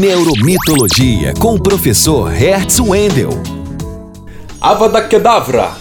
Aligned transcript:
Neuromitologia 0.00 1.34
com 1.38 1.54
o 1.54 1.60
professor 1.60 2.30
Hertz 2.30 2.80
Wendel. 2.80 3.28
Avada 4.58 5.02
Kedavra. 5.02 5.72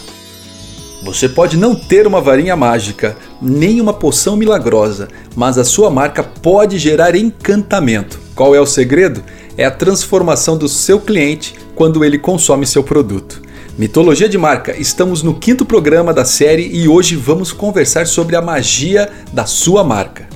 Você 1.03 1.29
pode 1.29 1.55
não 1.55 1.73
ter 1.73 2.05
uma 2.05 2.19
varinha 2.19 2.53
mágica, 2.57 3.15
nem 3.41 3.79
uma 3.79 3.93
poção 3.93 4.35
milagrosa, 4.35 5.07
mas 5.33 5.57
a 5.57 5.63
sua 5.63 5.89
marca 5.89 6.23
pode 6.23 6.77
gerar 6.77 7.15
encantamento. 7.15 8.19
Qual 8.35 8.53
é 8.53 8.59
o 8.59 8.65
segredo? 8.65 9.23
É 9.57 9.63
a 9.63 9.71
transformação 9.71 10.57
do 10.57 10.67
seu 10.67 10.99
cliente 10.99 11.55
quando 11.73 12.03
ele 12.03 12.19
consome 12.19 12.65
seu 12.65 12.83
produto. 12.83 13.41
Mitologia 13.77 14.27
de 14.27 14.37
Marca, 14.37 14.75
estamos 14.77 15.23
no 15.23 15.35
quinto 15.35 15.63
programa 15.63 16.13
da 16.13 16.25
série 16.25 16.67
e 16.67 16.85
hoje 16.85 17.15
vamos 17.15 17.53
conversar 17.53 18.05
sobre 18.05 18.35
a 18.35 18.41
magia 18.41 19.09
da 19.31 19.45
sua 19.45 19.85
marca. 19.85 20.30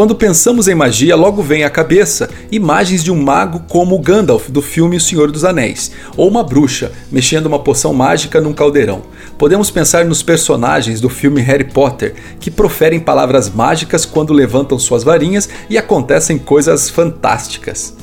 Quando 0.00 0.14
pensamos 0.14 0.66
em 0.66 0.74
magia, 0.74 1.14
logo 1.14 1.42
vem 1.42 1.62
à 1.62 1.68
cabeça 1.68 2.30
imagens 2.50 3.04
de 3.04 3.12
um 3.12 3.22
mago 3.22 3.64
como 3.68 3.98
Gandalf 3.98 4.48
do 4.48 4.62
filme 4.62 4.96
O 4.96 5.00
Senhor 5.00 5.30
dos 5.30 5.44
Anéis, 5.44 5.90
ou 6.16 6.26
uma 6.26 6.42
bruxa 6.42 6.90
mexendo 7.12 7.44
uma 7.44 7.58
poção 7.58 7.92
mágica 7.92 8.40
num 8.40 8.54
caldeirão. 8.54 9.02
Podemos 9.36 9.70
pensar 9.70 10.06
nos 10.06 10.22
personagens 10.22 11.02
do 11.02 11.10
filme 11.10 11.42
Harry 11.42 11.64
Potter, 11.64 12.14
que 12.40 12.50
proferem 12.50 12.98
palavras 12.98 13.50
mágicas 13.50 14.06
quando 14.06 14.32
levantam 14.32 14.78
suas 14.78 15.04
varinhas 15.04 15.50
e 15.68 15.76
acontecem 15.76 16.38
coisas 16.38 16.88
fantásticas. 16.88 17.94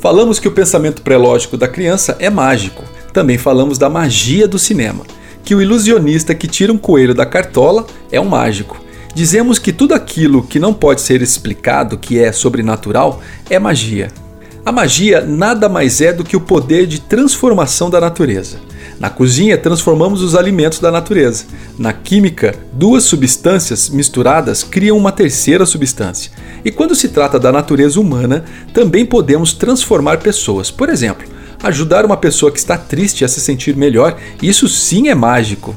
Falamos 0.00 0.38
que 0.38 0.48
o 0.48 0.52
pensamento 0.52 1.02
pré-lógico 1.02 1.58
da 1.58 1.68
criança 1.68 2.16
é 2.18 2.30
mágico. 2.30 2.82
Também 3.12 3.36
falamos 3.36 3.76
da 3.76 3.90
magia 3.90 4.48
do 4.48 4.58
cinema, 4.58 5.04
que 5.44 5.54
o 5.54 5.60
ilusionista 5.60 6.34
que 6.34 6.48
tira 6.48 6.72
um 6.72 6.78
coelho 6.78 7.14
da 7.14 7.26
cartola 7.26 7.86
é 8.10 8.18
um 8.18 8.24
mágico 8.24 8.80
Dizemos 9.14 9.58
que 9.58 9.72
tudo 9.72 9.94
aquilo 9.94 10.42
que 10.42 10.58
não 10.58 10.72
pode 10.72 11.00
ser 11.02 11.20
explicado, 11.20 11.98
que 11.98 12.18
é 12.18 12.32
sobrenatural, 12.32 13.20
é 13.50 13.58
magia. 13.58 14.10
A 14.64 14.72
magia 14.72 15.20
nada 15.20 15.68
mais 15.68 16.00
é 16.00 16.12
do 16.12 16.24
que 16.24 16.36
o 16.36 16.40
poder 16.40 16.86
de 16.86 17.00
transformação 17.00 17.90
da 17.90 18.00
natureza. 18.00 18.58
Na 18.98 19.10
cozinha, 19.10 19.58
transformamos 19.58 20.22
os 20.22 20.36
alimentos 20.36 20.78
da 20.78 20.90
natureza. 20.90 21.44
Na 21.76 21.92
química, 21.92 22.54
duas 22.72 23.02
substâncias 23.02 23.88
misturadas 23.88 24.62
criam 24.62 24.96
uma 24.96 25.10
terceira 25.10 25.66
substância. 25.66 26.30
E 26.64 26.70
quando 26.70 26.94
se 26.94 27.08
trata 27.08 27.38
da 27.38 27.50
natureza 27.50 28.00
humana, 28.00 28.44
também 28.72 29.04
podemos 29.04 29.52
transformar 29.52 30.18
pessoas. 30.18 30.70
Por 30.70 30.88
exemplo, 30.88 31.26
ajudar 31.62 32.04
uma 32.04 32.16
pessoa 32.16 32.52
que 32.52 32.58
está 32.58 32.78
triste 32.78 33.24
a 33.24 33.28
se 33.28 33.40
sentir 33.40 33.76
melhor, 33.76 34.16
isso 34.40 34.68
sim 34.68 35.08
é 35.08 35.14
mágico. 35.14 35.74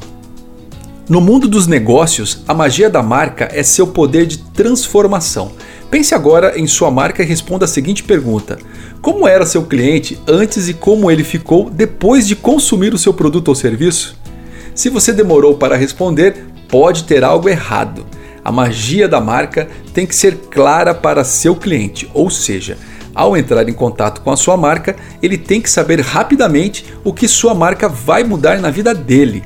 No 1.07 1.21
mundo 1.21 1.47
dos 1.47 1.67
negócios, 1.67 2.41
a 2.47 2.53
magia 2.53 2.89
da 2.89 3.03
marca 3.03 3.47
é 3.51 3.61
seu 3.61 3.85
poder 3.85 4.25
de 4.25 4.39
transformação. 4.39 5.51
Pense 5.91 6.15
agora 6.15 6.59
em 6.59 6.65
sua 6.65 6.89
marca 6.89 7.21
e 7.21 7.25
responda 7.27 7.65
a 7.65 7.67
seguinte 7.67 8.03
pergunta: 8.03 8.57
Como 9.03 9.27
era 9.27 9.45
seu 9.45 9.63
cliente 9.67 10.19
antes 10.27 10.67
e 10.67 10.73
como 10.73 11.11
ele 11.11 11.23
ficou 11.23 11.69
depois 11.69 12.27
de 12.27 12.35
consumir 12.35 12.91
o 12.91 12.97
seu 12.97 13.13
produto 13.13 13.49
ou 13.49 13.55
serviço? 13.55 14.17
Se 14.73 14.89
você 14.89 15.13
demorou 15.13 15.55
para 15.55 15.77
responder, 15.77 16.43
pode 16.67 17.03
ter 17.03 17.23
algo 17.23 17.47
errado. 17.47 18.03
A 18.43 18.51
magia 18.51 19.07
da 19.07 19.21
marca 19.21 19.67
tem 19.93 20.07
que 20.07 20.15
ser 20.15 20.35
clara 20.49 20.91
para 20.91 21.23
seu 21.23 21.55
cliente, 21.55 22.09
ou 22.15 22.31
seja, 22.31 22.79
ao 23.13 23.37
entrar 23.37 23.69
em 23.69 23.73
contato 23.73 24.21
com 24.21 24.31
a 24.31 24.37
sua 24.37 24.57
marca, 24.57 24.95
ele 25.21 25.37
tem 25.37 25.61
que 25.61 25.69
saber 25.69 26.01
rapidamente 26.01 26.83
o 27.03 27.13
que 27.13 27.27
sua 27.27 27.53
marca 27.53 27.87
vai 27.87 28.23
mudar 28.23 28.59
na 28.59 28.71
vida 28.71 28.91
dele 28.91 29.43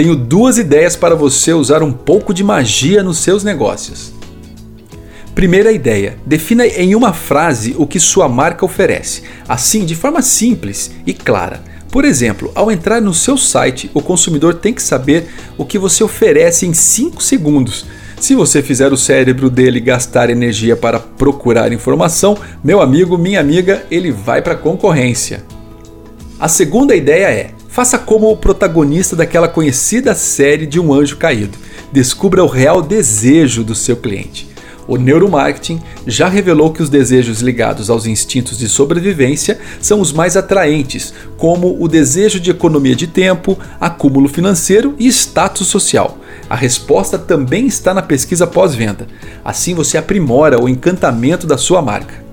tenho 0.00 0.16
duas 0.16 0.56
ideias 0.56 0.96
para 0.96 1.14
você 1.14 1.52
usar 1.52 1.82
um 1.82 1.92
pouco 1.92 2.32
de 2.32 2.42
magia 2.42 3.02
nos 3.02 3.18
seus 3.18 3.44
negócios. 3.44 4.14
Primeira 5.34 5.72
ideia: 5.72 6.16
defina 6.24 6.66
em 6.66 6.94
uma 6.94 7.12
frase 7.12 7.74
o 7.76 7.86
que 7.86 8.00
sua 8.00 8.26
marca 8.26 8.64
oferece, 8.64 9.24
assim 9.46 9.84
de 9.84 9.94
forma 9.94 10.22
simples 10.22 10.90
e 11.06 11.12
clara. 11.12 11.62
Por 11.92 12.06
exemplo, 12.06 12.50
ao 12.54 12.72
entrar 12.72 13.02
no 13.02 13.12
seu 13.12 13.36
site, 13.36 13.90
o 13.92 14.00
consumidor 14.00 14.54
tem 14.54 14.72
que 14.72 14.82
saber 14.82 15.28
o 15.58 15.66
que 15.66 15.78
você 15.78 16.02
oferece 16.02 16.64
em 16.64 16.72
5 16.72 17.22
segundos. 17.22 17.84
Se 18.18 18.34
você 18.34 18.62
fizer 18.62 18.94
o 18.94 18.96
cérebro 18.96 19.50
dele 19.50 19.80
gastar 19.80 20.30
energia 20.30 20.76
para 20.76 20.98
procurar 20.98 21.74
informação, 21.74 22.38
meu 22.64 22.80
amigo, 22.80 23.18
minha 23.18 23.38
amiga, 23.38 23.84
ele 23.90 24.10
vai 24.10 24.40
para 24.40 24.54
a 24.54 24.56
concorrência. 24.56 25.44
A 26.38 26.48
segunda 26.48 26.96
ideia 26.96 27.26
é: 27.26 27.50
Faça 27.70 27.96
como 27.96 28.28
o 28.28 28.36
protagonista 28.36 29.14
daquela 29.14 29.46
conhecida 29.46 30.12
série 30.12 30.66
de 30.66 30.80
Um 30.80 30.92
Anjo 30.92 31.16
Caído. 31.16 31.56
Descubra 31.92 32.42
o 32.42 32.48
real 32.48 32.82
desejo 32.82 33.62
do 33.62 33.76
seu 33.76 33.96
cliente. 33.96 34.48
O 34.88 34.96
neuromarketing 34.96 35.80
já 36.04 36.28
revelou 36.28 36.72
que 36.72 36.82
os 36.82 36.90
desejos 36.90 37.40
ligados 37.40 37.88
aos 37.88 38.06
instintos 38.06 38.58
de 38.58 38.68
sobrevivência 38.68 39.60
são 39.80 40.00
os 40.00 40.12
mais 40.12 40.36
atraentes, 40.36 41.14
como 41.36 41.80
o 41.80 41.86
desejo 41.86 42.40
de 42.40 42.50
economia 42.50 42.96
de 42.96 43.06
tempo, 43.06 43.56
acúmulo 43.80 44.28
financeiro 44.28 44.96
e 44.98 45.06
status 45.06 45.68
social. 45.68 46.18
A 46.48 46.56
resposta 46.56 47.16
também 47.16 47.68
está 47.68 47.94
na 47.94 48.02
pesquisa 48.02 48.48
pós-venda. 48.48 49.06
Assim 49.44 49.74
você 49.74 49.96
aprimora 49.96 50.60
o 50.60 50.68
encantamento 50.68 51.46
da 51.46 51.56
sua 51.56 51.80
marca. 51.80 52.29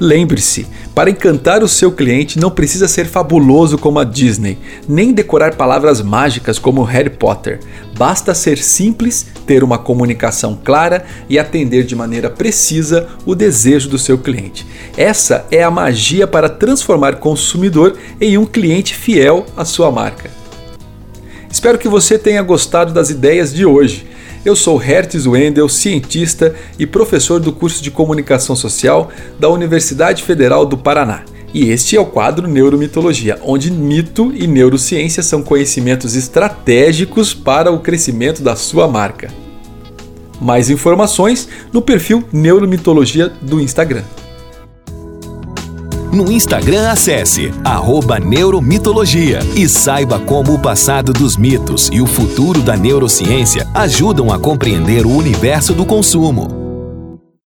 Lembre-se, 0.00 0.66
para 0.94 1.10
encantar 1.10 1.62
o 1.62 1.68
seu 1.68 1.90
cliente 1.90 2.38
não 2.38 2.50
precisa 2.50 2.86
ser 2.86 3.06
fabuloso 3.06 3.76
como 3.76 3.98
a 3.98 4.04
Disney, 4.04 4.58
nem 4.88 5.12
decorar 5.12 5.56
palavras 5.56 6.00
mágicas 6.00 6.58
como 6.58 6.84
Harry 6.84 7.10
Potter. 7.10 7.58
Basta 7.96 8.32
ser 8.32 8.58
simples, 8.58 9.26
ter 9.44 9.64
uma 9.64 9.76
comunicação 9.76 10.56
clara 10.64 11.04
e 11.28 11.36
atender 11.36 11.82
de 11.82 11.96
maneira 11.96 12.30
precisa 12.30 13.08
o 13.26 13.34
desejo 13.34 13.88
do 13.88 13.98
seu 13.98 14.18
cliente. 14.18 14.64
Essa 14.96 15.44
é 15.50 15.64
a 15.64 15.70
magia 15.70 16.28
para 16.28 16.48
transformar 16.48 17.16
consumidor 17.16 17.96
em 18.20 18.38
um 18.38 18.46
cliente 18.46 18.94
fiel 18.94 19.46
à 19.56 19.64
sua 19.64 19.90
marca. 19.90 20.30
Espero 21.50 21.78
que 21.78 21.88
você 21.88 22.18
tenha 22.18 22.42
gostado 22.42 22.92
das 22.92 23.10
ideias 23.10 23.52
de 23.52 23.64
hoje. 23.64 24.06
Eu 24.44 24.54
sou 24.54 24.76
Hertz 24.76 25.26
Wendel, 25.26 25.68
cientista 25.68 26.54
e 26.78 26.86
professor 26.86 27.40
do 27.40 27.52
curso 27.52 27.82
de 27.82 27.90
Comunicação 27.90 28.54
Social 28.54 29.10
da 29.38 29.48
Universidade 29.48 30.22
Federal 30.22 30.64
do 30.64 30.76
Paraná. 30.76 31.24
E 31.52 31.70
este 31.70 31.96
é 31.96 32.00
o 32.00 32.06
quadro 32.06 32.46
Neuromitologia, 32.46 33.38
onde 33.42 33.70
mito 33.70 34.32
e 34.34 34.46
neurociência 34.46 35.22
são 35.22 35.42
conhecimentos 35.42 36.14
estratégicos 36.14 37.32
para 37.32 37.72
o 37.72 37.80
crescimento 37.80 38.42
da 38.42 38.54
sua 38.54 38.86
marca. 38.86 39.28
Mais 40.40 40.70
informações 40.70 41.48
no 41.72 41.80
perfil 41.80 42.22
Neuromitologia 42.30 43.32
do 43.40 43.60
Instagram. 43.60 44.04
No 46.12 46.32
Instagram, 46.32 46.90
acesse 46.90 47.52
Neuromitologia 48.18 49.40
e 49.54 49.68
saiba 49.68 50.18
como 50.18 50.54
o 50.54 50.58
passado 50.58 51.12
dos 51.12 51.36
mitos 51.36 51.90
e 51.92 52.00
o 52.00 52.06
futuro 52.06 52.62
da 52.62 52.76
neurociência 52.76 53.68
ajudam 53.74 54.32
a 54.32 54.38
compreender 54.38 55.04
o 55.04 55.14
universo 55.14 55.74
do 55.74 55.84
consumo. 55.84 56.57